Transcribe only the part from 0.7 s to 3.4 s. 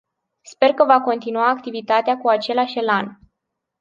că va continua activitatea cu același elan.